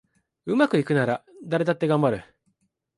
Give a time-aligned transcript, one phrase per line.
[0.47, 2.23] うまくいくなら誰だってがんばる